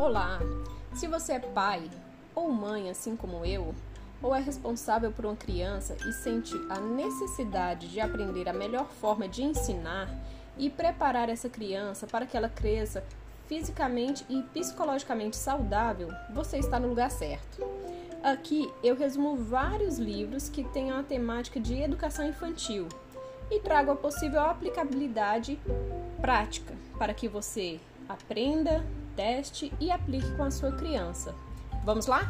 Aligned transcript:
Olá! 0.00 0.40
Se 0.94 1.06
você 1.06 1.34
é 1.34 1.38
pai 1.38 1.90
ou 2.34 2.50
mãe, 2.50 2.88
assim 2.88 3.14
como 3.14 3.44
eu, 3.44 3.74
ou 4.22 4.34
é 4.34 4.40
responsável 4.40 5.12
por 5.12 5.26
uma 5.26 5.36
criança 5.36 5.94
e 6.08 6.12
sente 6.14 6.54
a 6.70 6.80
necessidade 6.80 7.86
de 7.86 8.00
aprender 8.00 8.48
a 8.48 8.52
melhor 8.54 8.86
forma 8.86 9.28
de 9.28 9.42
ensinar 9.42 10.08
e 10.56 10.70
preparar 10.70 11.28
essa 11.28 11.50
criança 11.50 12.06
para 12.06 12.24
que 12.24 12.34
ela 12.34 12.48
cresça 12.48 13.04
fisicamente 13.46 14.24
e 14.30 14.42
psicologicamente 14.54 15.36
saudável, 15.36 16.08
você 16.32 16.56
está 16.56 16.80
no 16.80 16.88
lugar 16.88 17.10
certo. 17.10 17.62
Aqui 18.22 18.72
eu 18.82 18.96
resumo 18.96 19.36
vários 19.36 19.98
livros 19.98 20.48
que 20.48 20.64
têm 20.64 20.92
a 20.92 21.02
temática 21.02 21.60
de 21.60 21.78
educação 21.78 22.26
infantil 22.26 22.88
e 23.50 23.60
trago 23.60 23.90
a 23.90 23.96
possível 23.96 24.40
aplicabilidade 24.40 25.60
prática 26.22 26.72
para 26.98 27.12
que 27.12 27.28
você 27.28 27.78
aprenda, 28.08 28.82
teste 29.20 29.70
e 29.78 29.90
aplique 29.90 30.30
com 30.34 30.44
a 30.44 30.50
sua 30.50 30.72
criança. 30.72 31.34
Vamos 31.84 32.06
lá? 32.06 32.22